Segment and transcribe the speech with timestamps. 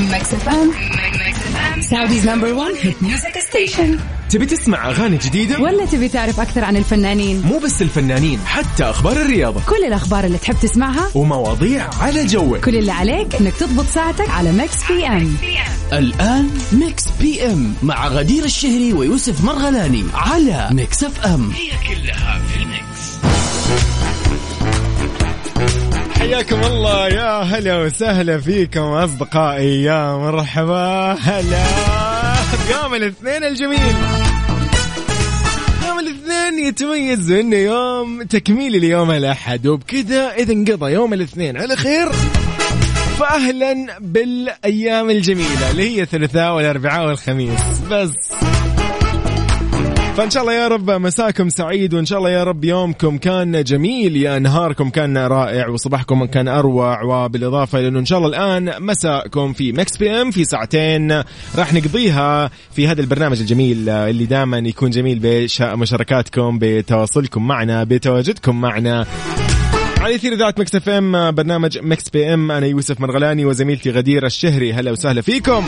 [0.00, 0.72] Mix FM
[1.80, 3.98] Saudi's number 1 hit music station
[4.30, 9.12] تبي تسمع أغاني جديدة؟ ولا تبي تعرف أكثر عن الفنانين؟ مو بس الفنانين حتى أخبار
[9.12, 9.60] الرياضة.
[9.68, 12.64] كل الأخبار اللي تحب تسمعها ومواضيع على جوك.
[12.64, 15.36] كل اللي عليك إنك تضبط ساعتك على Mix PM
[15.92, 22.74] الآن Mix PM مع غدير الشهري ويوسف مرغلاني على Mix FM هي كلها في ال
[22.74, 23.10] mix
[26.20, 29.82] حياكم الله يا هلا وسهلا فيكم أصدقائي.
[29.82, 31.16] يا مرحبا.
[31.20, 31.64] هلا.
[32.70, 33.94] يوم الاثنين الجميل.
[35.88, 41.56] يوم الاثنين يتميز إنه يوم تكميل ليوم الاحد وبكذا إذا انقضى يوم الاثنين.
[41.56, 42.12] على خير.
[43.18, 47.60] فاهلا بالأيام الجميلة اللي هي الثلاثاء والأربعاء والخميس.
[47.90, 48.12] بس.
[50.20, 54.16] فإن شاء الله يا رب مساكم سعيد وإن شاء الله يا رب يومكم كان جميل
[54.16, 59.72] يا نهاركم كان رائع وصباحكم كان أروع وبالإضافة لأنه إن شاء الله الآن مساءكم في
[59.72, 61.12] Mix PM في ساعتين
[61.56, 69.06] راح نقضيها في هذا البرنامج الجميل اللي دائما يكون جميل بمشاركاتكم بتواصلكم معنا بتواجدكم معنا.
[70.00, 74.90] على أثير إذاعة Mix FM برنامج Mix PM أنا يوسف مرغلاني وزميلتي غدير الشهري هلا
[74.90, 75.66] وسهلا فيكم.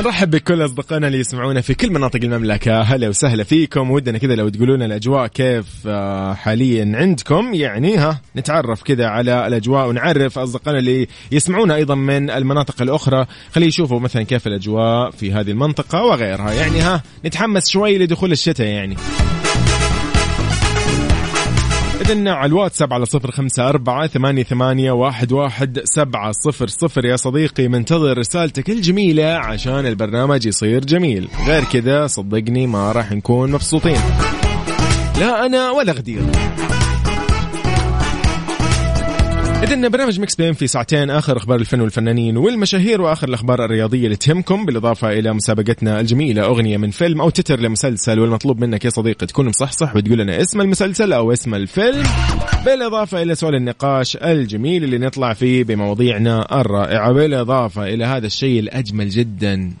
[0.00, 2.80] نرحب بكل أصدقائنا اللي يسمعونا في كل مناطق المملكة.
[2.80, 3.90] هلا وسهلا فيكم.
[3.90, 7.54] ودنا كذا لو تقولون الأجواء كيف آه، حاليا عندكم.
[7.54, 13.26] يعني ها نتعرف كذا على الأجواء ونعرف أصدقائنا اللي يسمعونا أيضا من المناطق الأخرى.
[13.52, 16.52] خليه يشوفوا مثلا كيف الأجواء في هذه المنطقة وغيرها.
[16.52, 18.96] يعني ها نتحمس شوي لدخول الشتاء يعني.
[22.00, 27.04] إذن على الواتساب على صفر خمسة أربعة ثمانية, ثمانية واحد, واحد سبعة صفر صفر.
[27.04, 31.28] يا صديقي منتظر رسالتك الجميلة عشان البرنامج يصير جميل.
[31.46, 34.00] غير كذا صدقني ما راح نكون مبسوطين.
[35.20, 36.22] لا أنا ولا غدير.
[39.62, 44.16] إذن برنامج مكس بين في ساعتين آخر أخبار الفن والفنانين والمشاهير وآخر الأخبار الرياضية اللي
[44.16, 49.26] تهمكم بالإضافة إلى مسابقتنا الجميلة أغنية من فيلم أو تتر لمسلسل والمطلوب منك يا صديقي
[49.26, 52.04] تكون مصحصح وتقول لنا اسم المسلسل أو اسم الفيلم.
[52.64, 59.08] بالإضافة إلى سؤال النقاش الجميل اللي نطلع فيه بمواضيعنا الرائعة بالإضافة إلى هذا الشيء الأجمل
[59.08, 59.72] جدا.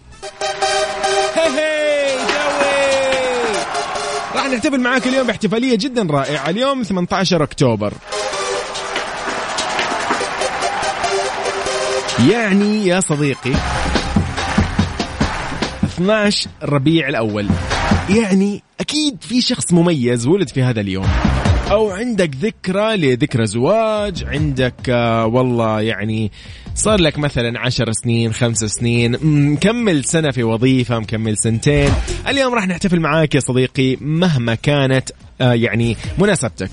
[4.34, 7.92] راح نحتفل معاك اليوم باحتفالية جدا رائعة اليوم 18 أكتوبر.
[12.30, 13.52] يعني يا صديقي
[15.84, 17.46] 12 ربيع الأول.
[18.10, 21.06] يعني أكيد في شخص مميز ولد في هذا اليوم.
[21.70, 26.32] أو عندك ذكرى لذكرى زواج عندك آه والله يعني
[26.74, 31.90] صار لك مثلا عشر سنين خمس سنين مكمل سنة في وظيفة مكمل سنتين.
[32.28, 35.10] اليوم راح نحتفل معاك يا صديقي مهما كانت
[35.40, 36.70] آه يعني مناسبتك.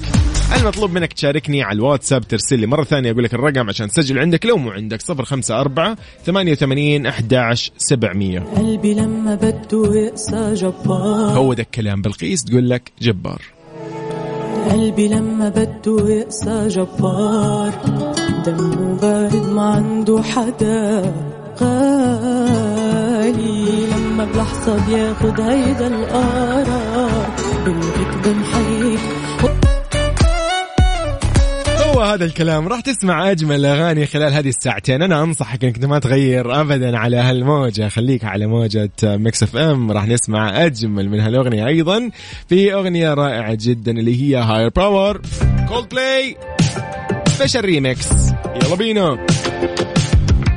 [0.56, 4.46] المطلوب منك تشاركني على الواتساب ترسل لي مرة ثانية أقول لك الرقم عشان تسجل عندك
[4.46, 8.40] لو مو عندك صفر خمسة أربعة ثمانية وثمانين أحداش سبعمية.
[8.40, 11.38] قلبي لما بده يقسى جبار.
[11.38, 13.42] هو ده الكلام بلقيس تقول لك جبار.
[14.70, 17.74] قلبي لما بده يقسى جبار.
[18.46, 21.14] دمه بارد ما عنده حدا
[21.62, 22.88] غالي.
[23.86, 27.28] لما بلحظة بياخد هيدا القرار
[27.66, 29.00] بلغيك بنحييك.
[31.98, 32.68] هو هذا الكلام.
[32.68, 35.02] راح تسمع أجمل أغاني خلال هذه الساعتين.
[35.02, 37.90] أنا أنصحك إنك ما تغير ابدا على هالموجة.
[37.90, 39.92] خليك على موجة Mix FM.
[39.92, 41.68] راح نسمع أجمل من هالأغنية.
[41.68, 42.10] أيضا
[42.50, 45.22] في أغنية رائعة جدا اللي هي Higher Power
[45.68, 46.38] Coldplay
[47.28, 48.08] special remix
[48.64, 49.26] يلا بينا.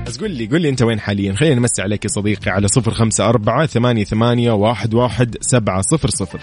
[0.07, 2.91] بس قول لي قول لي أنت وين حاليا؟ خلينا نمسي عليك يا صديقي على صفر
[2.91, 6.41] خمسة أربعة ثمانية ثمانية واحد واحد سبعة صفر صفر.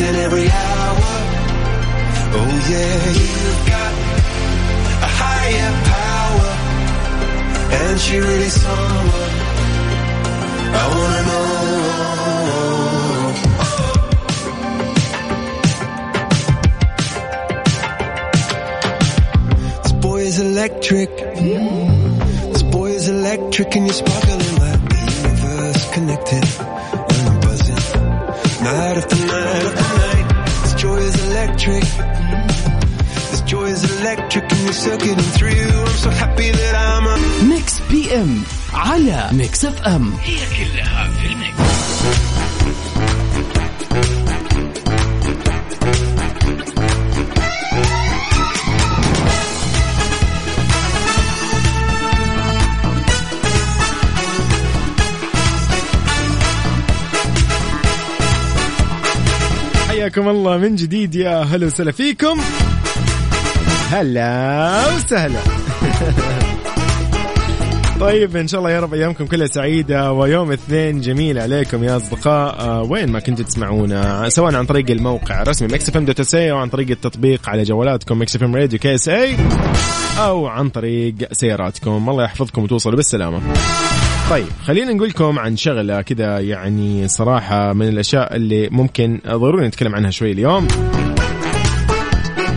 [0.00, 1.12] Dancing every hour.
[2.32, 3.92] Oh yeah, you've got
[5.02, 6.50] a higher power,
[7.78, 9.32] and she really someone
[10.72, 11.40] I wanna know.
[19.82, 21.10] This boy is electric.
[22.52, 25.90] This boy is electric, and you're sparkling like the universe.
[25.90, 26.69] drifting
[34.10, 35.50] electric and you're circuiting through.
[35.50, 38.42] I'm so happy that I'm a ميكس بي ام
[38.72, 40.12] على ميكس اف ام
[59.88, 62.40] حياكم الله من جديد يا هلا وسهلا فيكم
[63.90, 65.40] هلا وسهلا.
[68.00, 72.60] طيب إن شاء الله يا رب أيامكم كلها سعيدة ويوم اثنين جميل عليكم يا أصدقاء.
[72.60, 76.68] آه، وين ما كنتوا تسمعونا سواء عن طريق الموقع الرسمي Mix FM dot SA عن
[76.68, 79.36] طريق التطبيق على جوالاتكم Mix FM Radio KSA
[80.18, 82.10] أو عن طريق سياراتكم.
[82.10, 83.40] الله يحفظكم وتوصلوا بالسلامة.
[84.30, 89.94] طيب خلينا نقول لكم عن شغلة كذا يعني صراحة من الأشياء اللي ممكن ضروري نتكلم
[89.94, 90.68] عنها شوي اليوم.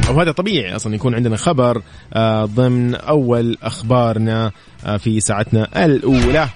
[0.10, 1.82] وهذا طبيعي أصلا يكون عندنا خبر
[2.14, 4.52] آه، ضمن أول أخبارنا
[4.86, 6.50] آه، في ساعتنا الأولى.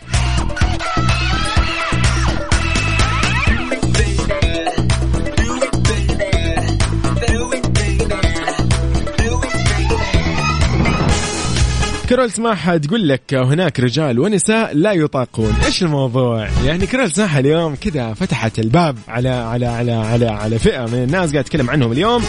[12.10, 15.56] كرول سماحة تقول لك هناك رجال ونساء لا يطاقون.
[15.66, 20.86] إيش الموضوع؟ يعني كرول سماحة اليوم كذا فتحت الباب على على على على على فئة
[20.86, 22.24] من الناس قاعد اتكلم عنهم اليوم.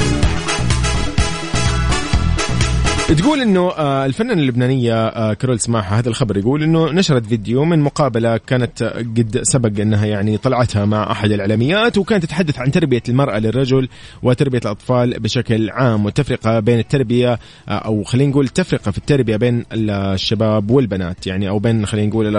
[3.17, 7.79] تقول إنه آه، الفنانة اللبنانية آه، كارول سماحة هذا الخبر يقول إنه نشرت فيديو من
[7.79, 13.03] مقابلة كانت آه، قد سبق إنها يعني طلعتها مع أحد الإعلاميات وكانت تتحدث عن تربية
[13.09, 13.89] المرأة للرجل
[14.23, 17.39] وتربية الأطفال بشكل عام والتفرقه بين التربية
[17.69, 22.37] أو خلينا نقول تفرقة في التربية بين الشباب والبنات يعني أو بين خلينا نقول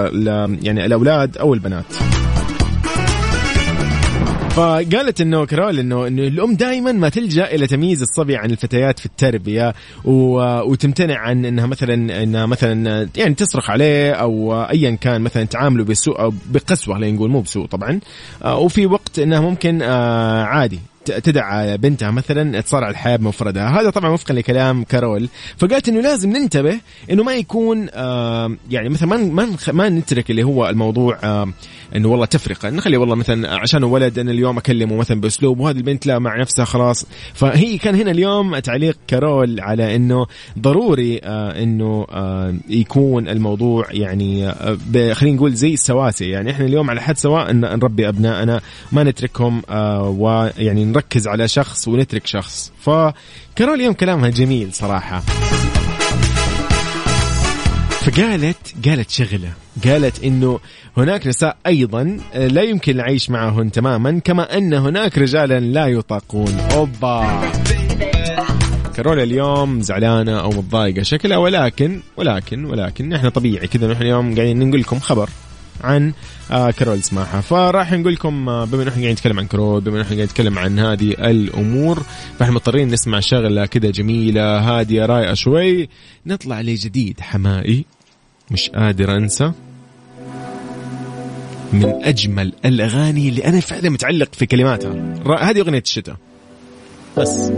[0.63, 1.86] يعني الأولاد أو البنات.
[4.60, 9.06] فقالت إنه كرول إنه إنه الأم دائما ما تلجأ إلى تمييز الصبي عن الفتيات في
[9.06, 9.74] التربية.
[10.06, 16.20] وتمتنع عن إنها مثلا إنها مثلا يعني تصرخ عليه أو ايا كان مثلا تعامله بسوء
[16.22, 18.00] أو بقسوة خلينا نقول مو بسوء طبعا
[18.44, 20.80] آه، وفي وقت إنها ممكن آه، عادي
[21.10, 23.82] ت- تدع بنتها مثلا تصارع الحياة بمفردها.
[23.82, 25.30] هذا طبعا وفقا لكلام كارول.
[25.58, 26.80] فقالت إنه لازم ننتبه
[27.12, 27.88] إنه ما يكون
[28.72, 31.18] يعني مثلا ما ما ما نترك اللي هو الموضوع
[31.96, 32.70] إنه والله تفرقة.
[32.70, 36.66] نخلي والله مثلا عشان ولد أنا اليوم أكلمه مثلا بأسلوب وهذه البنت لا مع نفسها
[36.66, 37.06] خلاص.
[37.34, 40.26] فهي كان هنا اليوم تعليق كارول على إنه
[40.60, 42.06] ضروري آه إنه
[42.70, 44.78] يكون الموضوع يعني آه
[45.14, 46.30] خلينا نقول زي السواسي.
[46.30, 48.62] يعني إحنا اليوم على حد سواء نربي أبنائنا
[48.92, 52.72] ما نتركهم آه ويعني نركز على شخص ونترك شخص.
[52.80, 55.19] فكارول اليوم كلامها جميل صراحة.
[58.01, 59.54] فقالت قالت شغلة.
[59.86, 60.60] قالت إنه
[60.98, 66.60] هناك نساء أيضا لا يمكن العيش معهن تماما كما أن هناك رجالا لا يطاقون.
[66.60, 67.42] أوبا.
[68.96, 73.88] كارولا اليوم زعلانة أو متضايقة شكلها ولكن ولكن ولكن إحنا طبيعي كذا.
[73.88, 75.30] نحن اليوم قاعدين نقول لكم خبر.
[75.84, 76.14] عن
[76.52, 77.42] آه كارول سماحة.
[77.42, 80.26] فراح نقول لكم آه بما إنه إحنا قاعدين نتكلم عن كارول بما إنه إحنا قاعدين
[80.26, 82.04] نتكلم عن هذه الأمور
[82.40, 85.90] فإحنا مضطرين نسمع شغلة كذا جميلة هادية رايقه شوي.
[86.26, 87.86] نطلع لجديد حمائي
[88.52, 89.52] مش قادر أنسى.
[91.74, 94.94] من أجمل الأغاني اللي أنا فعلا متعلق في كلماتها.
[95.42, 96.15] هذه أغنية الشتاء.
[97.18, 97.51] بس.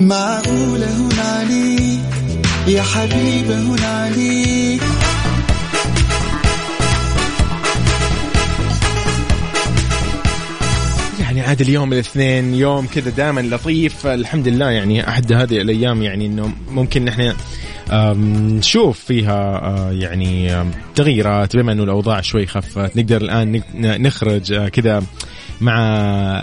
[0.00, 2.00] معقولة هون عليك
[2.68, 4.82] يا حبيبة هون عليك
[11.40, 14.06] يعني عاد اليوم الاثنين يوم كذا دائما لطيف.
[14.06, 17.34] الحمد لله يعني أحد هذه الأيام يعني إنه ممكن نحن
[18.56, 21.56] نشوف فيها آه، يعني تغييرات.
[21.56, 25.02] بما إنه الأوضاع شوي خفت نقدر الآن نخرج آه، كذا
[25.60, 25.74] مع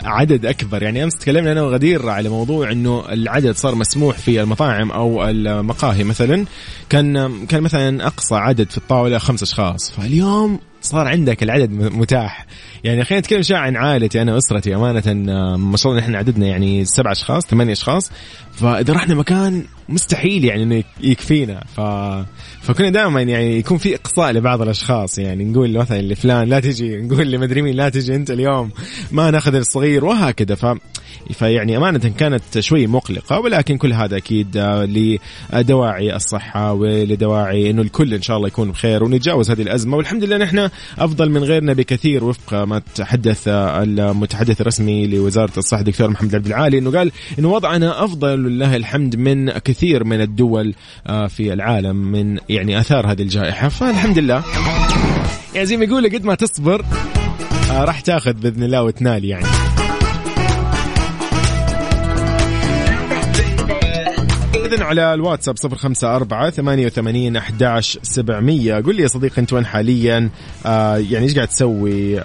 [0.06, 0.84] عدد أكبر.
[0.84, 6.04] يعني أمس تكلمنا أنا وغدير على موضوع إنه العدد صار مسموح في المطاعم أو المقاهي
[6.04, 6.46] مثلا.
[6.90, 9.92] كان كان مثلا أقصى عدد في الطاولة خمس أشخاص.
[9.92, 12.46] فاليوم صار عندك العدد متاح.
[12.84, 14.76] يعني خلينا نتكلم شوي عن عائلتي أنا وأسرتي.
[14.76, 15.14] أمانة
[15.58, 18.12] ما شاء الله نحن عددنا يعني سبع أشخاص ثمانية أشخاص.
[18.54, 21.64] فإذا رحنا مكان مستحيل يعني إنه يك- يكفينا.
[21.76, 21.82] ف
[22.66, 25.18] فكنا دائما يعني يكون في إقصاء لبعض الأشخاص.
[25.20, 28.72] يعني نقول مثلا لفلان لا تجي نقول لمدري مين لا تجي أنت اليوم
[29.12, 30.56] ما نأخذ الصغير وهكذا.
[30.56, 30.66] ف
[31.34, 34.86] فيعني أمانة كانت شوي مقلقة ولكن كل هذا أكيد آه،
[35.54, 39.98] لدواعي الصحة ولدواعي إنه الكل إن شاء الله يكون بخير ونتجاوز هذه الأزمة.
[39.98, 45.82] والحمد لله نحن أفضل من غيرنا بكثير وفق ما تحدث آه، المتحدث الرسمي لوزارة الصحة
[45.82, 50.74] دكتور محمد عبد العالي إنه قال إنه وضعنا أفضل لله الحمد من كثير من الدول
[51.08, 53.70] آه، في العالم من يعني آثار هذه الجائحة.
[53.70, 54.44] فالحمد لله
[55.54, 56.86] يعني زي ما يقول قد ما تصبر
[57.72, 59.46] آه راح تاخذ بإذن الله وتنال يعني.
[64.56, 68.76] إذن على الواتساب صفر خمسة أربعة ثمانية وثمانين أحداش سبعمية.
[68.76, 70.30] قل لي يا صديقي أنت وين حاليا؟
[70.66, 72.22] آه يعني إيش قاعد تسوي؟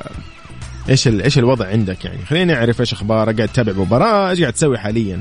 [0.88, 4.78] إيش إيش الوضع عندك يعني؟ خليني أعرف إيش أخبارك قاعد تتابع مباراة إيش قاعد تسوي
[4.78, 5.20] حاليا؟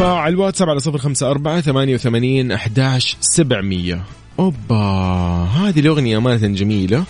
[0.00, 4.02] فعلى الواتساب على صفر خمسة أربعة ثمانية وثمانين أحداش سبعمية.
[4.38, 4.76] أوبا
[5.44, 7.04] هذه الأغنية أمانة جميلة.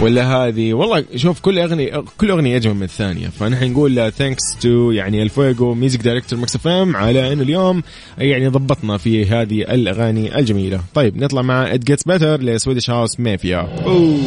[0.00, 3.28] ولا هذه والله شوف كل أغنية كل أغنية أجمل من الثانية.
[3.28, 7.82] فنحن نقول thanks to يعني الفويجو music director Mix FM على إنه اليوم
[8.18, 10.80] يعني ضبطنا في هذه الأغاني الجميلة.
[10.94, 14.18] طيب نطلع مع It Gets Better ل Swedish House Mafia أوه.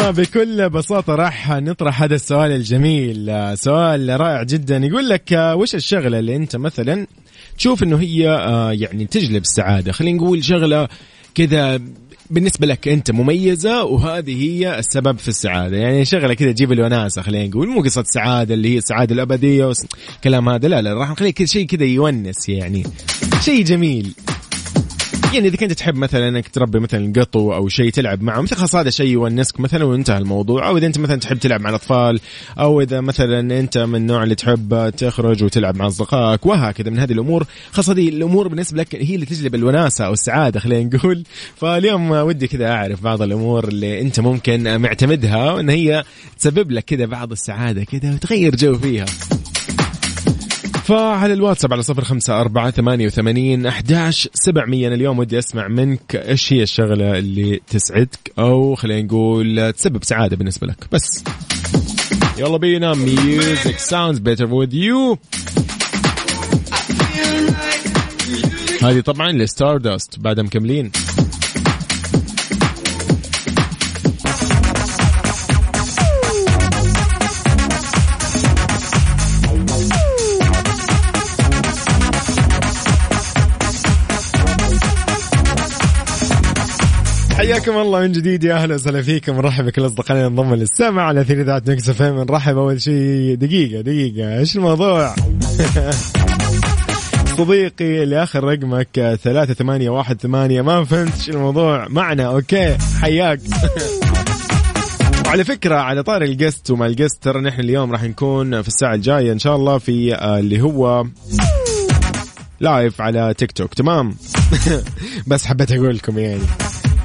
[0.00, 3.32] اليوم بكل بساطة راح نطرح هذا السؤال الجميل.
[3.54, 4.76] سؤال رائع جدا.
[4.76, 7.06] يقول لك وش الشغلة اللي أنت مثلا
[7.58, 10.88] تشوف أنه هي آه، يعني تجلب السعادة؟ خلينا نقول شغلة
[11.34, 11.80] كذا
[12.30, 15.76] بالنسبة لك أنت مميزة وهذه هي السبب في السعادة.
[15.76, 17.68] يعني شغلة كذا تجيب الوناسة خلينا نقول.
[17.68, 19.72] مو قصة سعادة اللي هي السعادة الأبدية
[20.20, 20.68] وكلام هذا.
[20.68, 22.84] لا لا راح نخلي كذا شيء كذا يونس يعني.
[23.40, 24.14] شيء جميل.
[25.36, 28.74] يعني إذا كنت تحب مثلا إنك تربي مثلا قطو أو شيء تلعب معه مثل خلاص
[28.74, 30.68] هذا شيء يونسك مثلا وانتهى الموضوع.
[30.68, 32.20] أو إذا أنت مثلا تحب تلعب مع الأطفال
[32.58, 36.90] أو إذا مثلا أنت من النوع اللي تحب تخرج وتلعب مع أصدقائك وهكذا.
[36.90, 40.96] من هذه الأمور خاصه هذه الأمور بالنسبة لك هي اللي تجلب الوناسة أو السعادة خلينا
[40.96, 41.24] نقول.
[41.56, 46.04] فاليوم ودي كذا أعرف بعض الأمور اللي أنت ممكن معتمدها وإن هي
[46.38, 49.06] تسبب لك كذا بعض السعادة كذا وتغير جو فيها.
[50.86, 54.88] فعلى الواتساب على صفر خمسة أربعة ثمانية وثمانين أحداش سبعمية.
[54.88, 60.66] اليوم ودي أسمع منك إيش هي الشغلة اللي تسعدك أو خلينا نقول تسبب سعادة بالنسبة
[60.66, 60.76] لك.
[60.92, 61.24] بس.
[62.38, 62.94] يلا بينا.
[62.94, 65.18] Music Sounds Better with You
[68.82, 70.90] هذه طبعا ل Stardust بعدها مكملين.
[87.56, 89.36] حياكم الله من جديد يا أهلا وسهلا فيكم.
[89.36, 92.20] نرحب بكل أصدقائنا انضموا للسماع على إذاعة Mix FM.
[92.20, 93.34] نرحب أول شيء.
[93.34, 94.38] دقيقة دقيقة.
[94.38, 95.14] إيش الموضوع؟
[97.38, 100.62] صديقي اللي اخر رقمك ثلاثة ثمانية واحد ثمانية.
[100.62, 100.86] ما
[101.28, 101.88] الموضوع.
[101.88, 102.76] معنا okay.
[103.00, 103.40] حياك.
[105.26, 108.68] وعلى فكرة على طاري ال guest ومع ال guest ترى نحن اليوم راح نكون في
[108.68, 111.06] الساعة الجاية إن شاء الله في آه، اللي هو
[112.60, 114.14] لايف على تيك توك تمام؟
[115.26, 116.42] بس حبيت أقول لكم يعني.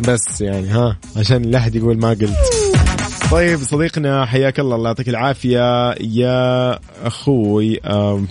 [0.07, 2.37] بس يعني ها عشان لا احد يقول ما قلت.
[3.31, 5.91] طيب صديقنا حياك الله الله يعطيك العافية.
[5.91, 8.27] يا أخوي آم،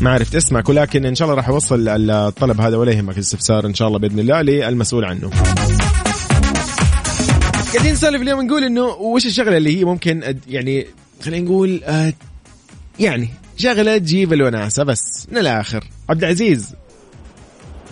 [0.00, 3.74] ما عرفت اسمك ولكن إن شاء الله راح أوصل الطلب هذا ولا يهمك الاستفسار إن
[3.74, 5.30] شاء الله بإذن الله للمسؤول عنه.
[7.74, 10.86] قاعدين نسولف اليوم نقول إنه وش الشغلة اللي هي ممكن يعني
[11.22, 12.12] خلينا نقول آه،
[13.00, 15.84] يعني شغلة تجيب الوناسة بس من الآخر.
[16.08, 16.74] عبد العزيز.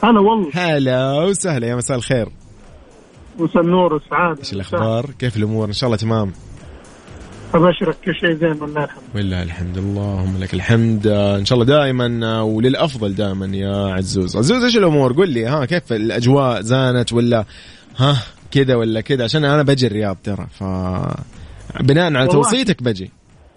[0.02, 0.50] هلا والله.
[0.54, 2.28] هلا وسهلا يا مساء الخير.
[3.38, 6.32] مساء النور والسعادة إيش الأخبار؟ كيف الأمور؟ إن شاء الله تمام.
[7.54, 11.66] أبشرك كل شيء زين والله الحمد ولله الحمد اللهم لك الحمد آه، إن شاء الله
[11.76, 14.36] دائما آه، وللأفضل دائما يا عزوز.
[14.36, 17.44] عزوز إيش الأمور؟ قل لي ها كيف الأجواء زانت ولا
[17.96, 18.16] ها
[18.50, 20.62] كذا ولا كذا عشان أنا بجي الرياض ترى ف
[21.80, 22.32] بناء على والله.
[22.32, 23.10] توصيتك بجي.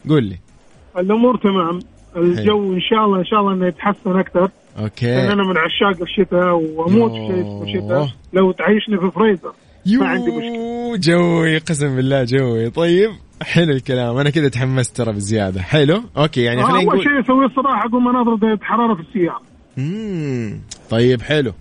[0.09, 0.37] قل لي.
[0.97, 1.79] الأمور تمام
[2.17, 5.33] الجو إن شاء الله إن شاء الله إنه يتحسن أكثر لأن okay.
[5.33, 7.85] أنا من عشاق الشتاء وأموت في شيء اسمه يوه.
[7.85, 9.51] شتاء لو تعيشني في فريزر
[9.87, 10.97] يو ما عندي مشكلة.
[10.97, 12.69] جوي قسم بالله جوي.
[12.69, 14.17] طيب حلو الكلام.
[14.17, 15.61] أنا كذا تحمست ترى بزيادة.
[15.61, 19.41] حلو؟ okay يعني آه، خلينا نقول شيء أسويه الصراحة أقوم أناظر درجة حرارة في السيارة.
[19.77, 20.59] مم.
[20.89, 21.53] طيب حلو.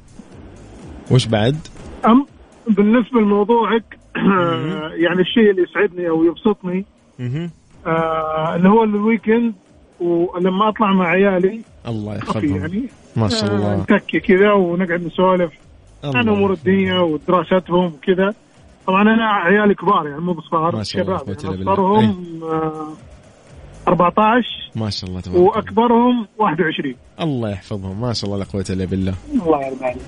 [1.10, 1.56] وش بعد؟
[2.06, 2.26] أم
[2.68, 3.98] بالنسبة لموضوعك
[5.04, 6.84] يعني الشيء اللي يسعدني أو يبسطني.
[7.86, 9.54] آه اللي هو الويكند
[10.00, 15.52] ولما أطلع مع عيالي الله يحفظهم يعني ما شاء آه، الله نتكي كذا ونقعد نسولف.
[16.14, 18.34] عن أمور الدنيا ودراستهم وكذا.
[18.86, 21.08] طبعا أنا عيالي كبار يعني مو بصغار شباب.
[21.28, 21.72] يعني بالله.
[21.72, 22.88] اصغرهم آه،
[23.88, 24.46] 14
[24.76, 25.40] ما شاء الله تبارك.
[25.40, 28.00] وأكبرهم 21 الله يحفظهم.
[28.00, 29.14] ما شاء الله لا قوه الا بالله
[29.46, 30.02] الله يرضى عليك.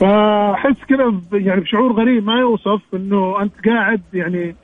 [0.00, 4.56] فأحس كذا يعني بشعور غريب ما يوصف إنه أنت قاعد يعني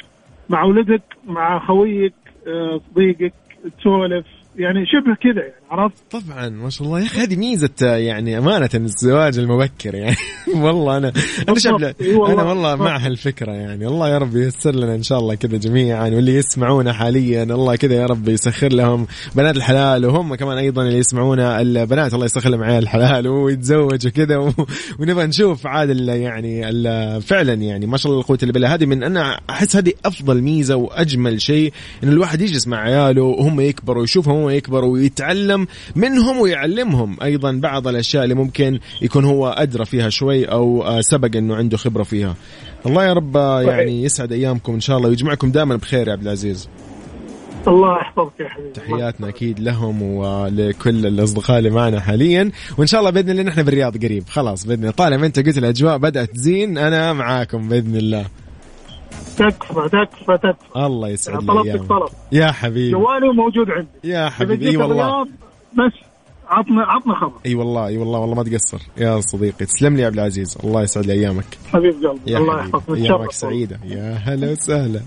[0.49, 2.15] مع ولدك مع خويك
[2.49, 3.33] آه، صديقك
[3.79, 4.27] تسولف.
[4.57, 5.55] يعني شبه كذا يعني.
[5.71, 7.01] عرفت؟ طبعا ما شاء الله.
[7.01, 10.17] يا أخي هذه ميزة يعني أمانة الزواج المبكر يعني.
[10.65, 11.13] والله أنا
[11.49, 11.95] أنا شاب.
[12.01, 13.87] أنا والله مع هالفكرة يعني.
[13.87, 17.95] الله يا رب ييسر لنا إن شاء الله كذا جميعا واللي يسمعونا حاليا الله كذا
[17.95, 22.63] يا رب يسخر لهم بنات الحلال وهم كمان أيضا اللي يسمعونا البنات الله يسخر لهم
[22.63, 24.53] عيال الحلال ويتزوجوا كذا و-
[24.99, 27.87] ونبغى نشوف عاد يعني ال- فعلا يعني.
[27.87, 31.73] ما شاء الله القوة الا بالله هذه من أنا أحس هذه أفضل ميزة وأجمل شيء
[32.05, 35.56] إن الواحد يجلس مع عياله وهم يكبروا يشوفهم هم يكبروا ويتعلم
[35.97, 41.37] منهم ويعلمهم أيضا بعض الأشياء اللي ممكن يكون هو أدرى فيها شوي أو آه، سبق
[41.37, 42.35] إنه عنده خبرة فيها.
[42.87, 46.23] الله يا رب آه، يعني يسعد أيامكم إن شاء الله ويجمعكم دائما بخير يا عبد
[46.23, 46.69] العزيز.
[47.69, 48.71] الله يحفظك يا حبيبي.
[48.71, 52.51] تحياتنا أكيد لهم ولكل الأصدقاء اللي معنا حاليا.
[52.79, 54.25] وإن شاء الله بإذن الله نحن بالرياض قريب.
[54.29, 54.91] خلاص بإذن الله.
[54.91, 58.27] طالما أنت قلت الأجواء بدأت تزين أنا معاكم بإذن الله.
[59.37, 60.87] تكفى تكفى تكفى.
[60.87, 62.09] الله يسعد لي طلبتك طلب.
[62.33, 62.91] يا حبيبي.
[62.91, 63.89] جوالي موجود عندي.
[64.05, 64.71] يا حبيبي.
[64.71, 65.25] إي والله.
[65.73, 65.93] بس
[66.49, 67.33] عطنا عطنا خبر.
[67.47, 68.79] إي والله إي والله والله ما تقصر.
[68.97, 70.59] يا صديقي تسلم لي يا عبد العزيز.
[70.65, 71.45] الله يسعد لي أيامك.
[71.73, 72.33] حبيب قلبي.
[72.33, 72.77] يا الله حبيبي.
[72.77, 72.97] يحفظك.
[72.97, 73.81] أيامك سعيدة.
[73.85, 75.01] يا هلا وسهلا.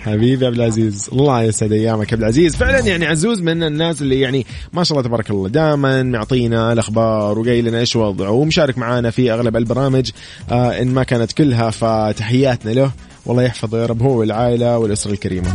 [0.00, 1.10] حبيبي عبد العزيز.
[1.12, 2.56] الله يسعد أيامك عبد العزيز.
[2.56, 7.38] فعلا يعني عزوز من الناس اللي يعني ما شاء الله تبارك الله دائما معطينا الأخبار
[7.38, 10.10] وقايل لنا إيش وضعه ومشارك معانا في أغلب البرامج
[10.50, 12.90] آه إن ما كانت كلها فتحياتنا له.
[13.26, 15.54] والله يحفظه يا رب هو والعائلة والأسرة الكريمة.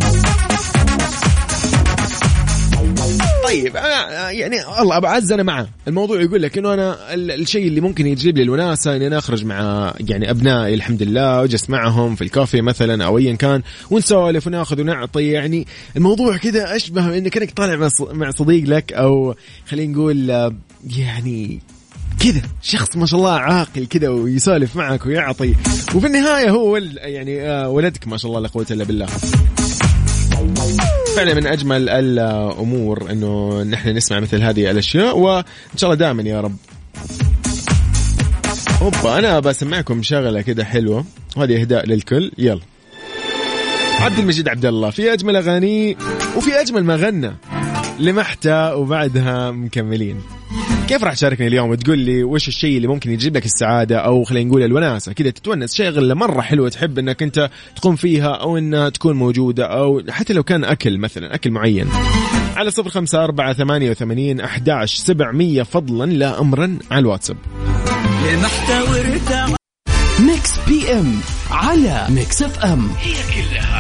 [3.44, 3.76] طيب
[4.30, 5.68] يعني والله أبو عز أنا معه.
[5.88, 9.46] الموضوع يقول لك إنه أنا ال- الشيء اللي ممكن يجيب لي الوناسة إني أنا أخرج
[9.46, 14.82] مع يعني أبنائي الحمد لله وأجلس معهم في الكافي مثلا أو ايا كان ونسولف ونأخذ
[14.82, 15.28] ونعطي.
[15.32, 19.36] يعني الموضوع كذا أشبه انك أنك طالع مع صديق لك أو
[19.70, 20.56] خلينا نقول آه،
[20.98, 21.60] يعني
[22.28, 25.56] كذا شخص ما شاء الله عاقل كذا ويسولف معك ويعطي.
[25.96, 29.06] وفي النهاية هو ول يعني آه، ولدك ما شاء الله لا قوة إلا بالله.
[31.16, 35.44] فعلا من أجمل الأمور إنه نحن نسمع مثل هذه الأشياء وإن
[35.78, 36.56] شاء الله دائما يا رب.
[38.82, 41.06] أوبا أنا بسمعكم شغلة كده حلوة.
[41.38, 42.32] وهذه إهداء للكل.
[42.38, 42.62] يلا.
[44.00, 45.98] عبد المجيد عبد الله في أجمل أغاني
[46.36, 47.32] وفي أجمل ما غنى
[48.00, 50.22] لمحتى وبعدها مكملين.
[50.88, 54.50] كيف راح تشاركني اليوم وتقول لي وش الشيء اللي ممكن يجيب لك السعادة أو خلينا
[54.50, 59.16] نقول الوناسة؟ كذا تتونس شغلة مرة حلوة تحب إنك أنت تقوم فيها أو انها تكون
[59.16, 61.88] موجودة أو حتى لو كان أكل مثلا أكل معين.
[62.56, 67.38] على صفر خمسة أربعة ثمانية وثمانين أحداش سبعمية فضلا لا أمرا على الواتساب.
[70.20, 71.20] ميكس بي إم
[71.52, 72.90] على ميكس إف إم.
[72.90, 73.77] أحب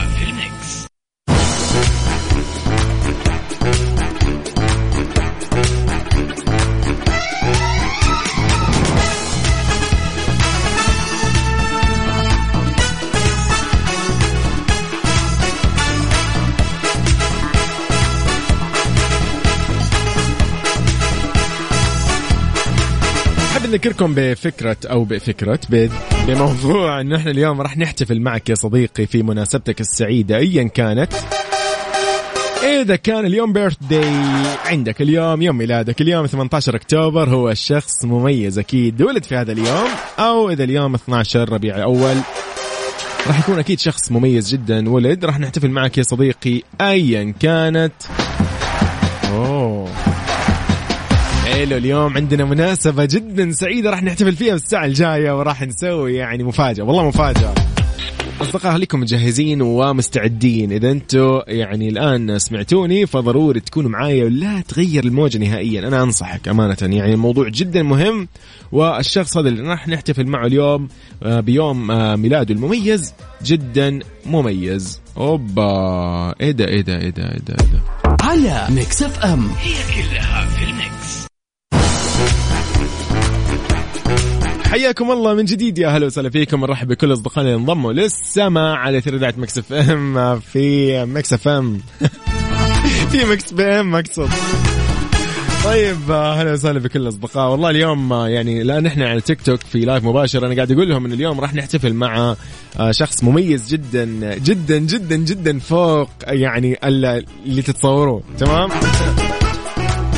[23.67, 25.59] نذكركم بفكرة أو بفكرة
[26.27, 31.13] بموضوع أنه إحنا اليوم راح نحتفل معك يا صديقي في مناسبتك السعيدة أيا كانت.
[32.63, 34.11] إذا كان اليوم بيرث داي
[34.65, 39.87] عندك اليوم يوم ميلادك اليوم 18 أكتوبر هو شخص مميز أكيد ولد في هذا اليوم
[40.19, 42.15] أو إذا اليوم 12 ربيع الأول.
[43.27, 47.93] راح يكون أكيد شخص مميز جدا ولد راح نحتفل معك يا صديقي أيا كانت.
[49.31, 50.16] أوه.
[51.67, 53.89] حلو اليوم عندنا مناسبة جدا سعيدة.
[53.89, 56.83] راح نحتفل فيها الساعة الجاية وراح نسوي يعني مفاجأة.
[56.83, 57.53] والله مفاجأة.
[58.41, 60.71] أصدقاء خليكم مجهزين ومستعدين.
[60.71, 65.87] إذا أنتم يعني الآن سمعتوني فضروري تكونوا معايا ولا تغير الموجة نهائيا.
[65.87, 66.77] أنا أنصحك أمانة.
[66.81, 68.27] يعني الموضوع جدا مهم
[68.71, 70.87] والشخص هذا اللي راح نحتفل معه اليوم
[71.23, 73.13] آه، بيوم آه، ميلاده المميز
[73.45, 75.01] جدا مميز.
[75.17, 76.35] أوبا.
[76.41, 78.17] إيه ده إيه ده إيه ده إيه ده, إيه ده.
[78.21, 79.49] على Mix FM.
[84.69, 86.61] حياكم الله من جديد يا أهلا وسهلا فيكم.
[86.61, 90.39] نرحب بكل أصدقائنا اللي انضموا للسماع على إذاعة مكس إف إم.
[90.39, 91.79] في مكس إف إم.
[93.11, 94.29] في مكس بي إم مقصد
[95.63, 100.03] طيب أهلا وسهلا بكل الاصدقاء والله اليوم يعني الان إحنا على تيك توك في live
[100.03, 100.45] مباشر.
[100.45, 102.35] أنا قاعد أقول لهم إن اليوم راح نحتفل مع
[102.79, 104.05] آه، شخص مميز جدا
[104.37, 108.69] جدا جدا جدا فوق يعني ال- اللي تتصوروه تمام؟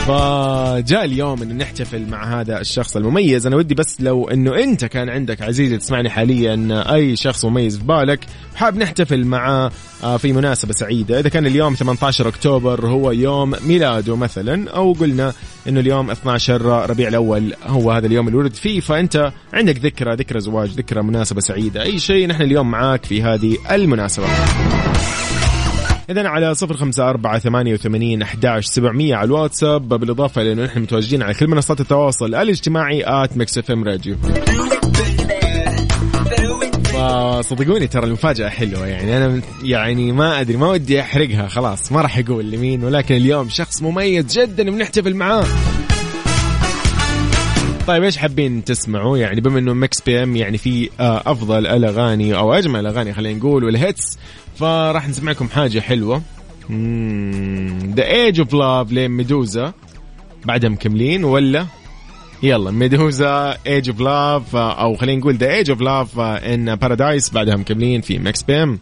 [0.08, 3.48] فجاء اليوم انه نحتفل مع هذا الشخص المميز.
[3.48, 7.84] أنا ودي بس لو إنه أنت كان عندك عزيزي تسمعني حاليا أي شخص مميز في
[7.84, 8.20] بالك
[8.56, 9.72] حاب نحتفل معاه
[10.18, 11.20] في مناسبة سعيدة.
[11.20, 15.34] إذا كان اليوم 18 أكتوبر هو يوم ميلاده مثلا أو قلنا
[15.68, 18.80] أنه اليوم 12 ربيع الأول هو هذا اليوم اللي ولد فيه.
[18.80, 23.58] فأنت عندك ذكرى ذكرى زواج ذكرى مناسبة سعيدة أي شيء نحن اليوم معاك في هذه
[23.72, 24.28] المناسبة.
[26.10, 31.24] إذا على صفر خمسة أربعة ثمانية وثمانين أحداش سبعمية على الواتساب بالإضافة لأنه نحن متواجدين
[31.24, 34.16] على كل منصات التواصل الاجتماعي at Mix FM Radio.
[37.42, 42.20] صدقوني ترى المفاجأة حلوة يعني أنا يعني ما أدري ما ودي أحرقها خلاص ما راح
[42.20, 45.46] أقول لمين ولكن اليوم شخص مميز جدا بنحتفل معاه.
[47.90, 52.54] طيب إيش حابين تسمعوا؟ يعني بما إنه Mix PM يعني في آه، أفضل الأغاني أو
[52.54, 54.18] أجمل الاغاني خلينا نقول وال hits
[54.60, 56.22] فراح نسمعكم حاجة حلوة.
[57.96, 59.74] The Age of Love ل Meduza.
[60.46, 61.66] بعدها مكملين ولا؟
[62.44, 67.56] يلا Meduza Age of Love أو خلينا نقول The Age of Love in Paradise بعدها
[67.56, 68.78] مكملين في Mix P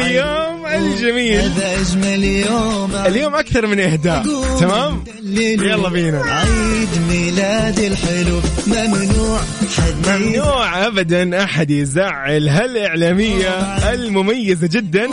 [0.00, 2.90] اليوم الجميل هذا أجمل يوم.
[3.06, 4.22] اليوم أكثر من اهداء
[4.60, 5.04] تمام؟
[5.34, 6.22] يلا بينا.
[6.22, 8.40] عيد ميلادي الحلو.
[8.66, 9.40] ممنوع
[9.76, 12.48] حد ممنوع ابدا أحد يزعل.
[12.48, 13.48] هالإعلامية
[13.92, 15.08] المميزة جدا.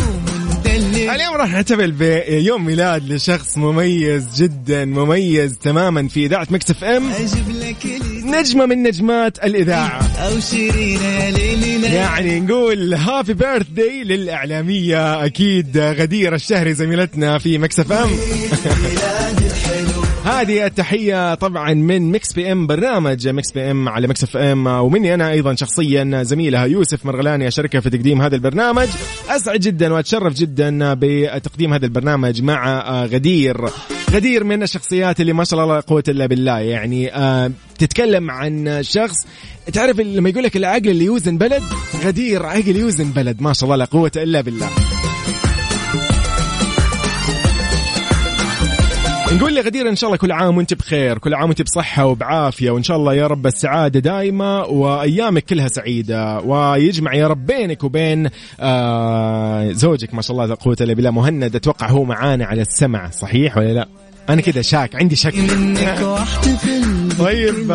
[1.04, 7.12] يدلل اليوم راح نحتفل بيوم ميلاد لشخص مميز جدا مميز تماما في إذاعة مكسف إم.
[8.24, 10.02] نجمة من نجمات الإذاعة.
[10.18, 11.00] أو شيرين
[11.84, 18.10] يعني نقول happy birthday للإعلامية أكيد غدير الشهري زميلتنا في Mix FM.
[20.24, 24.68] هذه التحية طبعا من Mix PM برنامج Mix PM على Mix FM.
[24.68, 28.88] ومني أنا أيضا شخصيا زميلها يوسف مرغلاني أشاركها في تقديم هذا البرنامج.
[29.30, 33.70] أسعد جدا وأتشرف جدا بتقديم هذا البرنامج مع آه، غدير.
[34.12, 36.60] غدير من الشخصيات اللي ما شاء الله لا قوة إلا بالله.
[36.60, 39.16] يعني آه، تتكلم عن شخص
[39.74, 41.64] تعرف لما يقول لك العقل اللي يوزن بلد
[42.04, 44.70] غدير عقل يوزن بلد ما شاء الله لا قوة إلا بالله.
[49.34, 52.84] نقول لغدير إن شاء الله كل عام وأنت بخير كل عام وأنت بصحة وبعافية وإن
[52.84, 59.72] شاء الله يا رب السعادة دائمة وأيامك كلها سعيدة ويجمع يا رب بينك وبين آه
[59.72, 63.58] زوجك ما شاء الله لا قوة إلا بالله مهند أتوقع هو معانا على السمع صحيح
[63.58, 63.88] ولا لا؟
[64.30, 65.34] أنا كذا شاك عندي شك.
[67.20, 67.74] طيب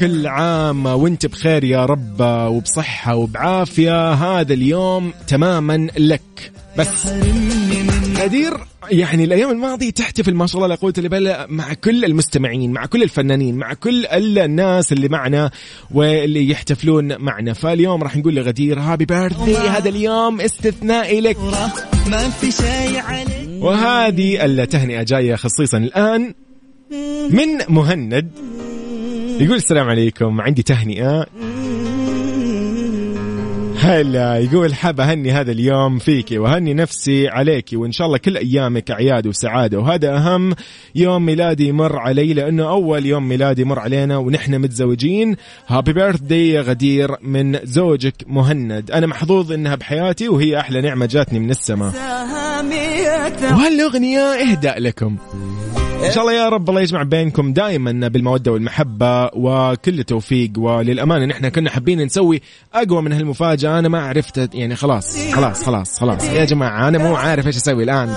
[0.00, 6.52] كل عام وأنت بخير يا رب وبصحة وبعافية هذا اليوم تماما لك.
[6.78, 7.06] بس.
[8.24, 8.54] غدير
[8.90, 12.86] يعني الأيام الماضية تحتفل ما شاء الله لا قوة الا بالله مع كل المستمعين مع
[12.86, 15.50] كل الفنانين مع كل الناس اللي معنا
[15.90, 17.52] واللي يحتفلون معنا.
[17.52, 19.56] فاليوم راح نقول لغدير هابي بيرثدي.
[19.56, 21.36] هذا اليوم استثنائي لك.
[22.10, 23.62] ما في شيء عليك.
[23.62, 26.34] وهذه التهنئة جاية خصيصا الآن
[27.30, 28.30] من مهند.
[29.40, 30.40] يقول السلام عليكم.
[30.40, 31.26] عندي تهنئة.
[33.78, 38.90] هلا يقول حاب أهني هذا اليوم فيك وهني نفسي عليك وإن شاء الله كل أيامك
[38.90, 40.54] اعياد وسعادة وهذا أهم
[40.94, 45.36] يوم ميلادي مر علي لأنه أول يوم ميلادي مر علينا ونحن متزوجين.
[45.66, 48.90] هابي بيرث داي يا غدير من زوجك مهند.
[48.90, 51.92] أنا محظوظ إنها بحياتي وهي أحلى نعمة جاتني من السماء.
[53.42, 55.16] وهالأغنية إهداء لكم.
[56.06, 60.50] إن شاء الله يا رب الله يجمع بينكم دائما بالمودة والمحبة وكل التوفيق.
[60.58, 62.42] وللأمانة نحن كنا حابين نسوي
[62.74, 63.78] أقوى من هالمفاجأة.
[63.78, 66.24] أنا ما عرفت يعني خلاص خلاص خلاص خلاص.
[66.24, 68.08] يا جماعة أنا مو عارف إيش أسوي الآن.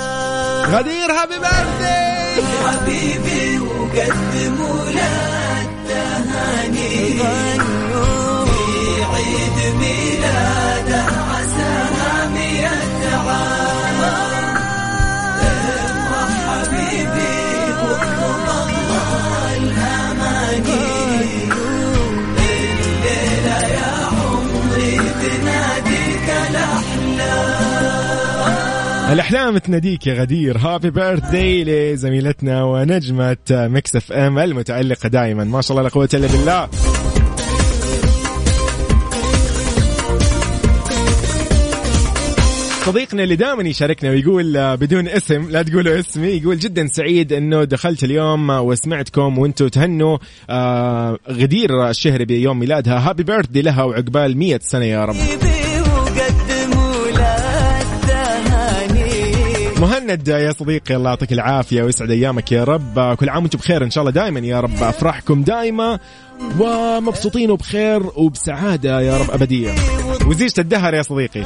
[0.66, 4.77] غدير هابي بيرثدي حبيبي وقدموا
[29.12, 30.58] الأحلام تناديك يا غدير.
[30.58, 36.70] happy birthday لزميلتنا ونجمة Mix FM المتالقه دائما ما شاء الله لا قوة إلا بالله.
[42.86, 47.64] صديقنا اللي دائما يشاركنا ويقول آه، بدون اسم لا تقولوا اسمي يقول جدا سعيد إنه
[47.64, 50.18] دخلت اليوم آه، وسمعتكم وأنتم تهنوا
[50.50, 53.10] آه، غدير الشهري بيوم ميلادها.
[53.10, 55.16] happy birthday لها وعقبال 100 سنة يا رب.
[60.08, 60.96] مهند يا صديقي.
[60.96, 63.16] الله يعطيك العافية ويسعد أيامك يا رب.
[63.16, 64.84] كل عام وأنتم بخير إن شاء الله دائما يا رب.
[64.84, 66.00] افراحكم دائمه
[66.60, 69.72] ومبسوطين وبخير وبسعادة يا رب ابديه
[70.28, 71.44] وزيجة الدهر يا صديقي.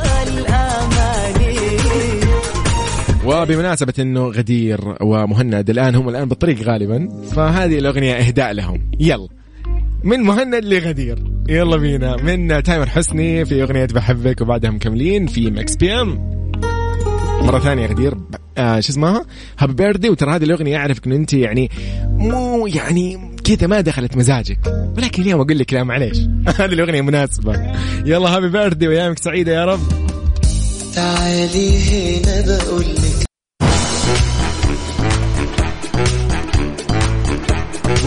[3.25, 8.91] وبمناسبة إنه غدير ومهند الآن هم الآن بالطريق غالبا فهذه الأغنية إهداء لهم.
[8.99, 9.27] يلا.
[10.03, 11.23] من مهند لغدير.
[11.49, 12.15] يلا بينا.
[12.15, 16.31] من تامر حسني في أغنية بحبك وبعدها مكملين في Mix PM.
[17.41, 18.17] مرة ثانية غدير.
[18.61, 19.25] آه شو اسمها؟
[19.59, 21.69] هابي بيردي وترى هذه الأغنية أعرفك إن أنت يعني
[22.03, 24.59] مو يعني كذا ما دخلت مزاجك.
[24.97, 26.17] ولكن اليوم أقول لك لا معليش.
[26.59, 27.73] هذه الأغنية مناسبة.
[28.05, 29.79] يلا هابي بيردي وأيامك سعيدة يا رب.
[30.95, 33.21] تعالي هنا بقول لك.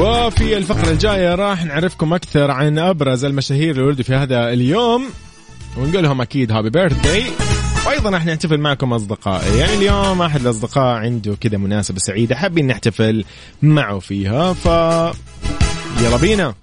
[0.01, 5.05] وفي الفقرة الجاية راح نعرفكم أكثر عن أبرز المشاهير اللي ولدوا في هذا اليوم.
[5.77, 7.25] ونقول لهم أكيد هابي بيرثداي
[7.87, 9.59] وأيضا راح نحتفل معكم أصدقائي.
[9.59, 13.25] يعني اليوم أحد الأصدقاء عنده كذا مناسبة سعيدة حابين نحتفل
[13.63, 14.67] معه فيها ف
[16.03, 16.55] يلا بينا.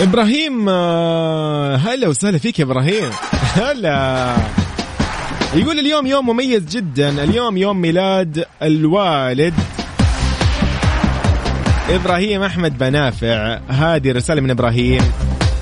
[0.00, 3.10] إبراهيم آه، هلا وسهلا فيك يا إبراهيم.
[3.62, 4.36] هلا.
[5.54, 7.24] يقول اليوم يوم مميز جدا.
[7.24, 9.54] اليوم يوم ميلاد الوالد.
[11.90, 15.02] إبراهيم أحمد بنافع هذه رساله من إبراهيم.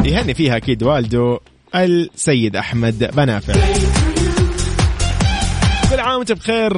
[0.05, 1.41] يهني فيها أكيد والده
[1.75, 3.55] السيد أحمد بنافع.
[5.91, 6.73] كل عام وأنت بخير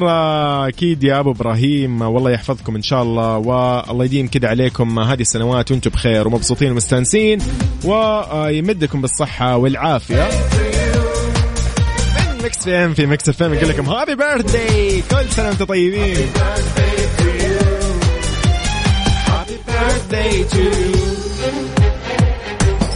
[0.67, 2.01] أكيد يا أبو إبراهيم.
[2.01, 7.39] والله يحفظكم إن شاء الله والله يديم كده عليكم هذه السنوات وأنتم بخير ومبسوطين ومستانسين
[7.85, 10.29] ويمدكم بالصحة والعافية.
[12.43, 16.17] Mix PM في Mix FM يقول لكم happy birthday كل سنة وأنتم طيبين.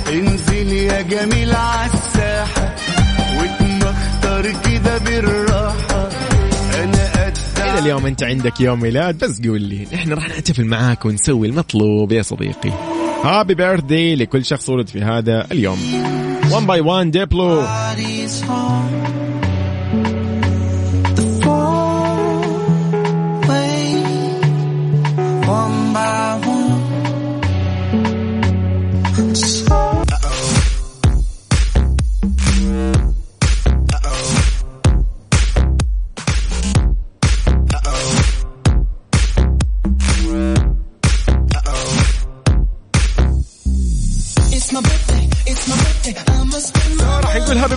[0.10, 2.76] انزل يا جميل عالساحة
[3.40, 6.10] واتمختر كده بالراحة.
[6.84, 11.06] أنا قد إذا اليوم أنت عندك يوم ميلاد بس قول لي نحن راح نحتفل معاك
[11.06, 12.72] ونسوي المطلوب يا صديقي.
[13.24, 15.80] هابي بيرثدي لكل شخص ولد في هذا اليوم.
[16.52, 17.64] 1 باي 1 ديبلو
[25.48, 26.53] one by one.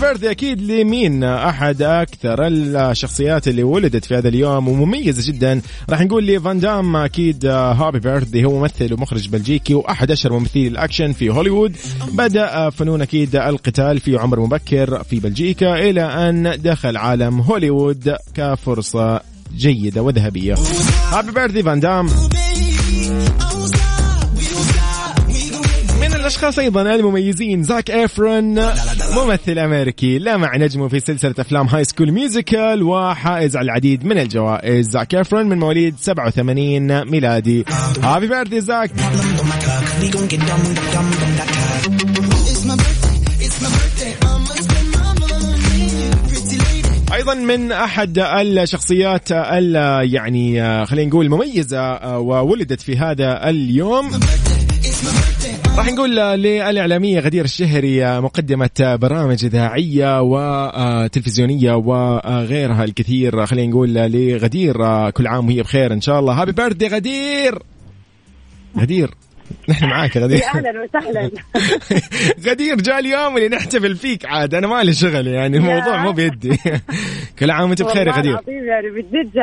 [0.06, 5.60] birthday أكيد لمين أحد أكثر الشخصيات اللي ولدت في هذا اليوم ومميزة جدا.
[5.90, 11.12] راح نقول لفان دام أكيد happy birthday هو ممثل ومخرج بلجيكي وأحد أشهر ممثلي الأكشن
[11.12, 11.76] في هوليوود.
[12.12, 19.20] بدأ فنون أكيد القتال في عمر مبكر في بلجيكا إلى أن دخل عالم هوليوود كفرصة
[19.56, 20.54] جيدة وذهبية.
[21.12, 22.08] happy birthday فان دام.
[26.36, 27.62] من الاشخاص أيضا المميزين.
[27.62, 28.54] زاك إفرون
[29.16, 34.90] ممثل أمريكي لمع نجمه في سلسلة أفلام High School Musical وحائز على العديد من الجوائز.
[34.90, 37.64] زاك إفرون من مواليد 87 ميلادي.
[38.02, 38.90] happy birthday زاك.
[47.14, 49.74] أيضا من أحد الشخصيات ال
[50.14, 54.10] يعني خلينا نقول مميزة آه، وولدت في هذا اليوم.
[55.76, 63.46] راح نقول للإعلامية غدير الشهري مقدمة برامج إذاعية وتلفزيونية وغيرها الكثير.
[63.46, 64.74] خلينا نقول لغدير
[65.10, 66.32] كل عام وهي بخير إن شاء الله.
[66.32, 67.58] هابي بيرثدي غدير!
[68.78, 69.10] غدير
[69.68, 70.40] نحن معاك يا غدير.
[70.54, 71.30] أهلا وسهلا.
[72.50, 74.54] غدير جاء اليوم اللي نحتفل فيك عاد.
[74.54, 76.58] أنا مالي شغل يعني الموضوع مو بيدي.
[77.38, 78.32] كل عام وأنت بخير يا غدير.
[78.32, 79.36] العظيم يعني بجد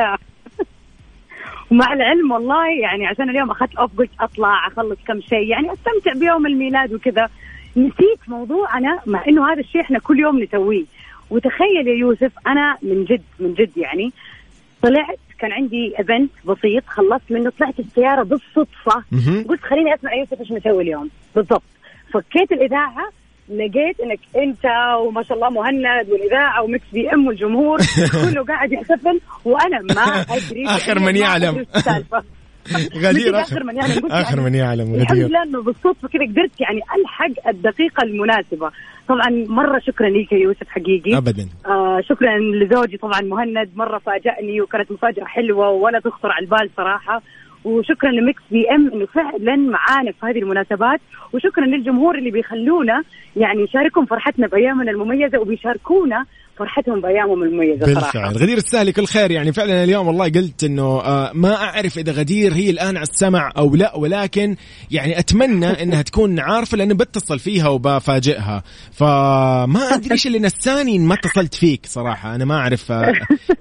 [1.74, 6.12] ومع العلم والله يعني عشان اليوم أخذت off قلت أطلع أخلص كم شيء يعني أستمتع
[6.12, 7.28] بيوم الميلاد وكذا.
[7.76, 10.84] نسيت موضوعنا مع إنه هذا الشيء إحنا كل يوم نسويه.
[11.30, 14.12] وتخيل يا يوسف أنا من جد من جد يعني
[14.82, 19.04] طلعت كان عندي event بسيط خلصت منه طلعت السيارة بالصدفة.
[19.48, 21.10] قلت خليني أسمع يوسف إيش مسوي اليوم.
[21.34, 21.62] بالضبط.
[22.12, 23.10] فكيت الإذاعة
[23.48, 24.64] لقيت إنك أنت
[25.06, 27.78] وما شاء الله مهند والاذاعه و Mix PM والجمهور
[28.24, 30.02] كله قاعد يحتفل وأنا ما
[30.36, 31.66] أدري آخر من يعلم.
[32.96, 34.06] غدير مثل آخر من يعلم.
[34.06, 35.28] آخر يعني من يعلم الحمد غدير.
[35.28, 38.70] لله إنه بالصدفة كذا قدرت يعني ألحق الدقيقة المناسبة.
[39.08, 41.16] طبعا مرة شكرا لك يا يوسف حقيقي.
[41.16, 41.48] ابدا.
[41.66, 43.70] آه شكرا لزوجي طبعا مهند.
[43.76, 47.22] مرة فاجأني وكانت مفاجأة حلوة ولا تخطر على البال صراحة.
[47.64, 51.00] وشكرا لميكس بي إم إنه فعلا معانا في هذه المناسبات.
[51.32, 53.02] وشكرا للجمهور اللي بيخلونا
[53.36, 56.26] يعني يشاركهم فرحتنا بأيامنا المميزة وبيشاركونا
[56.58, 58.12] فرحتهم بأيامهم المميزة صراحة.
[58.12, 58.36] بالفعل.
[58.36, 59.30] غدير تستاهلي كل خير.
[59.30, 63.52] يعني فعلا اليوم والله قلت إنه آه ما أعرف إذا غدير هي الآن على السمع
[63.56, 64.56] أو لا ولكن
[64.90, 68.62] يعني أتمنى إنها تكون عارفة لأنه بتصل فيها وبفاجئها.
[68.92, 72.34] فما أدري إيش اللي نساني ما اتصلت فيك صراحة.
[72.34, 73.12] أنا ما أعرف آه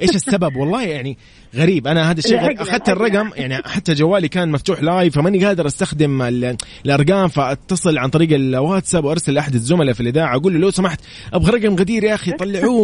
[0.01, 0.55] إيش السبب.
[0.55, 1.17] والله يعني
[1.55, 1.87] غريب.
[1.87, 2.89] أنا هذا الشيء اخذت.
[2.89, 8.33] الرقم يعني حتى جوالي كان مفتوح لايف فماني قادر أستخدم ال- الأرقام فأتصل عن طريق
[8.33, 10.35] الواتساب وأرسل لأحد الزملاء في الإذاعة.
[10.35, 10.99] أقول له لو سمحت
[11.33, 12.82] أبغى رقم غدير يا أخي طلعوه.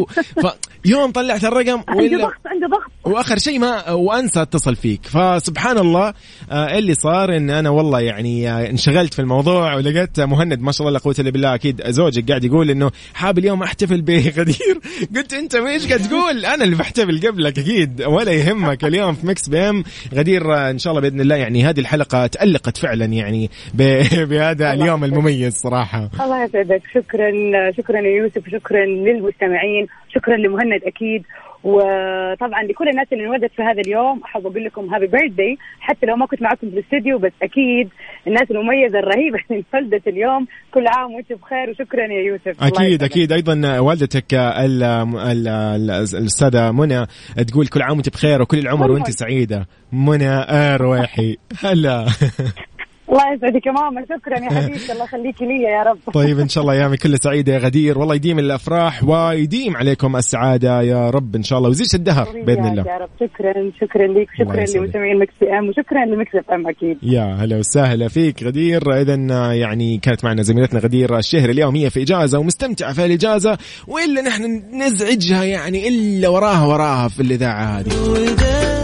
[0.83, 2.91] فيوم طلعت الرقم عندي ولا ضغط عندي ضغط.
[3.03, 5.05] وآخر شيء ما وأنسى اتصل فيك.
[5.05, 6.13] فسبحان الله
[6.51, 10.87] آه، اللي صار إن أنا والله يعني آه، انشغلت في الموضوع ولقيت مهند ما شاء
[10.87, 14.79] الله لا قوة إلا بالله أكيد زوجك قاعد يقول إنه حاب اليوم أحتفل بغدير.
[15.15, 18.85] قلت أنت إيش قاعد تقول؟ أنا اللي بحتفل قبلك أكيد ولا يهمك.
[18.85, 19.83] اليوم في Mix PM
[20.13, 23.49] غدير آه، إن شاء الله بإذن الله يعني هذه الحلقة تألقت فعلا يعني
[24.29, 26.09] بهذا اليوم المميز صراحة.
[26.21, 26.81] الله يسعدك.
[26.93, 27.31] شكرا
[27.77, 31.23] شكرا يا يوسف وشكرا للمستمعين شكرا لمهند أكيد.
[31.63, 36.15] وطبعا لكل الناس اللي انولدت في هذا اليوم أحب أقول لكم هابي بيرثدي حتى لو
[36.15, 37.89] ما كنت معكم في الاستديو بس أكيد
[38.27, 40.47] الناس المميزة الرهيبة اللي انولدت اليوم.
[40.73, 42.63] كل عام وأنتم بخير وشكرا يا يوسف.
[42.63, 43.03] أكيد.
[43.03, 43.31] أكيد.
[43.31, 47.05] أيضا والدتك ال- ال- ال- الأستاذة منى
[47.47, 49.67] تقول كل عام وأنت بخير وكل العمر وأنت سعيدة.
[49.93, 52.05] منى اروحي هلا.
[53.11, 55.97] الله يسعدك يا ماما شكرا يا حبيبتي الله يخليكي لي يا رب.
[56.13, 57.99] طيب إن شاء الله ايامك كلها سعيدة يا غدير.
[57.99, 61.69] والله يديم الأفراح ويديم عليكم السعادة يا رب إن شاء الله.
[61.69, 62.83] وزيد الدهر بإذن يا الله.
[62.97, 64.79] رب شكرا شكرا لك شكرا.
[64.79, 66.97] لمستمعين Mix FM وشكرا ل Mix FM أكيد.
[67.03, 69.01] يا هلا وسهلا فيك غدير.
[69.01, 69.15] اذا
[69.53, 74.43] يعني كانت معنا زميلتنا غدير الشهر اليوم هي في إجازة ومستمتعه في الإجازة وإلا نحن
[74.73, 78.78] نزعجها يعني إلا وراها وراها في الإذاعة هذه.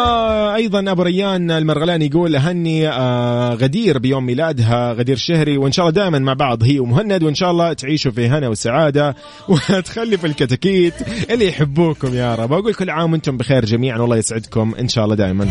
[0.00, 6.02] فايضا أبو ريان المرغلاني يقول أهني آه غدير بيوم ميلادها غدير شهري وإن شاء الله
[6.02, 9.16] دائما مع بعض هي ومهند وإن شاء الله تعيشوا في هنا وسعادة
[9.48, 10.94] وتخلفوا الكتاكيت
[11.30, 12.52] اللي يحبوكم يا رب.
[12.52, 15.48] أقول كل عام وأنتم بخير جميعا والله يسعدكم إن شاء الله دائما.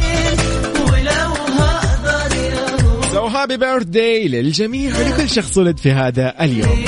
[3.13, 6.83] so happy birthday للجميع ولكل شخص ولد في هذا اليوم.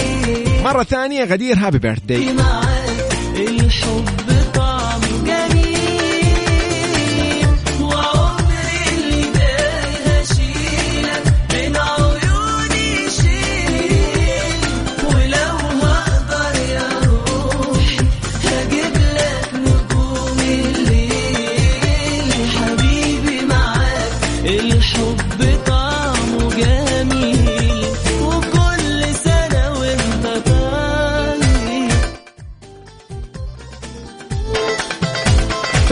[0.63, 2.02] مرة ثانية غدير happy birth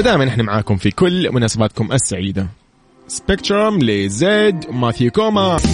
[0.09, 2.47] فدائما إحنا معاكم في كل مناسباتكم السعيدة.
[3.07, 5.69] Spectrum ل Zedd Matthew Koma It's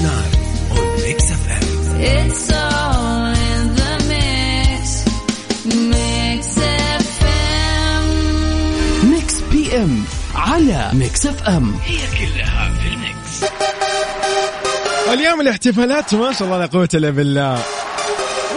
[2.52, 4.84] all in the mix.
[5.91, 6.43] Mix
[7.12, 8.06] FM.
[9.06, 10.04] Mix PM
[10.36, 11.75] على Mix FM
[15.13, 17.63] اليوم الاحتفالات ما شاء الله لا قوة إلا بالله.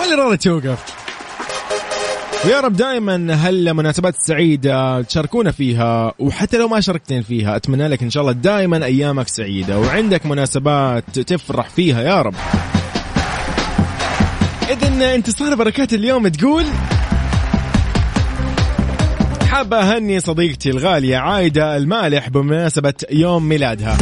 [0.00, 0.97] ولا راضي توقف.
[2.44, 8.10] ويا رب دائما هالمناسبات السعيدة تشاركونا فيها وحتى لو ما شاركتين فيها أتمنى لك إن
[8.10, 12.34] شاء الله دائما أيامك سعيدة وعندك مناسبات تفرح فيها يا رب.
[14.70, 16.64] إذن انتصار بركات اليوم تقول
[19.48, 23.96] حابة أهني صديقتي الغالية عايدة المالح بمناسبة يوم ميلادها.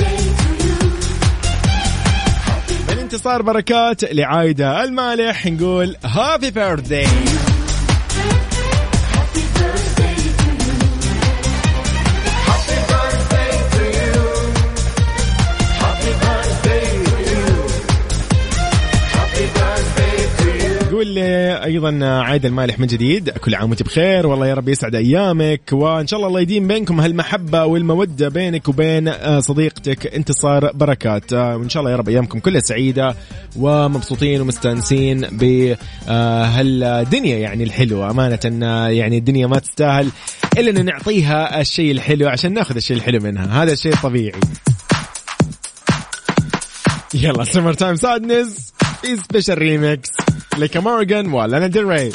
[3.00, 7.06] انتصار بركات لعايدة المالح نقول هابي بيرثداي
[21.18, 23.30] أيضا عايد المالح من جديد.
[23.30, 24.26] كل عام وأنت بخير.
[24.26, 25.60] والله يا رب يسعد أيامك.
[25.72, 30.06] وإن شاء الله الله يديم بينكم هالمحبة والمودة بينك وبين صديقتك.
[30.06, 31.32] انتصار بركات.
[31.32, 33.14] وإن شاء الله يا رب أيامكم كلها سعيدة
[33.56, 38.10] ومبسوطين ومستانسين بهالدنيا يعني الحلوة.
[38.10, 38.38] أمانة
[38.88, 40.08] يعني الدنيا ما تستاهل
[40.58, 43.62] إلا إن نعطيها الشيء الحلو عشان ناخذ الشيء الحلو منها.
[43.62, 44.40] هذا الشيء طبيعي.
[47.14, 50.10] يلا سمر تايم سادنس في سبيشال ريميكس
[50.57, 52.11] ليكا مورغان ولانا ديل ري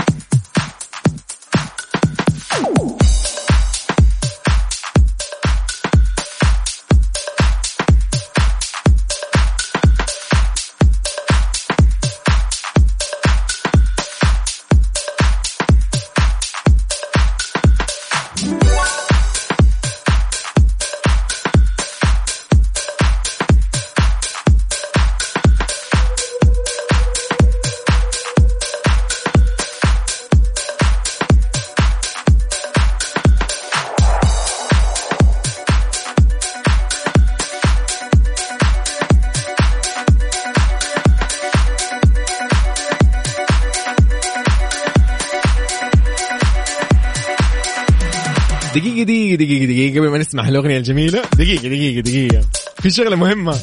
[50.32, 51.22] نسمع الأغنية الجميلة.
[51.36, 52.42] دقيقة دقيقة دقيقة.
[52.82, 53.60] في شغلة مهمة.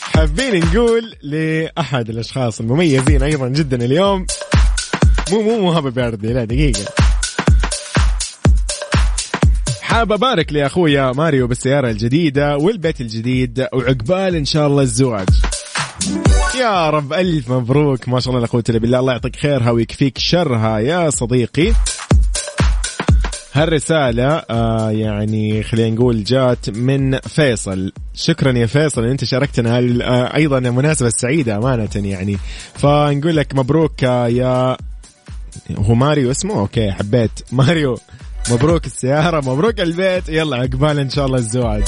[0.00, 4.26] حابين نقول لأحد الأشخاص المميزين أيضا جدا اليوم.
[5.30, 6.84] مو مو مو هابي بيرثدي لا دقيقة.
[9.80, 15.28] حاب أبارك لأخويا ماريو بالسيارة الجديدة والبيت الجديد وعقبال إن شاء الله الزواج.
[16.60, 18.08] يا رب ألف مبروك.
[18.08, 21.72] ما شاء الله الا بالله الله يعطيك خيرها ويكفيك شرها يا صديقي.
[23.62, 27.92] هالرسالة آه يعني خلينا نقول جات من فيصل.
[28.14, 32.38] شكرا يا فيصل إن أنت شاركتنا آه أيضا المناسبة السعيدة أمانة يعني.
[32.74, 34.76] فنقول لك مبروك آه يا
[35.78, 37.30] هو ماريو اسمه؟ okay حبيت.
[37.52, 37.98] ماريو
[38.50, 40.28] مبروك السيارة مبروك البيت.
[40.28, 41.84] يلا عقبال إن شاء الله الزواج.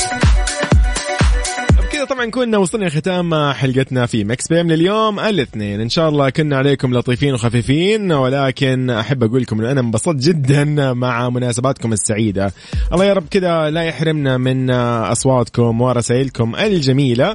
[2.02, 5.80] بكذا طبعا كنا وصلنا لختام حلقتنا في Mix PM لليوم الاثنين.
[5.80, 10.92] إن شاء الله كنا عليكم لطيفين وخفيفين ولكن أحب أقول لكم انه أنا انبسطت جدا
[10.92, 12.52] مع مناسباتكم السعيدة.
[12.92, 17.34] الله يا رب كذا لا يحرمنا من أصواتكم ورسائلكم الجميلة.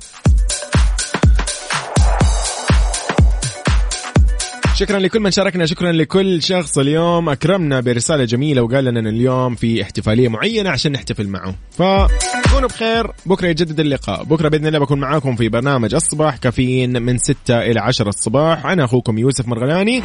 [4.77, 7.29] شكرا لكل من شاركنا شكرا لكل شخص اليوم.
[7.29, 11.55] أكرمنا برسالة جميلة وقال لنا إن اليوم في احتفالية معينة عشان نحتفل معه.
[11.71, 14.23] فكونوا بخير بكرة يجدد اللقاء.
[14.23, 18.65] بكرة بإذن الله بكون معاكم في برنامج الصباح كافيين من 6 إلى 10 الصباح.
[18.65, 20.03] أنا أخوكم يوسف مرغلاني.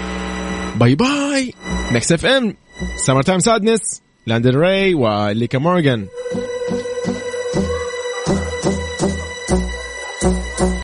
[0.77, 1.55] باي باي.
[1.91, 2.55] مكس اف ام
[3.07, 6.07] سمر تايم سادنس لاندن راي وليكا مورغان.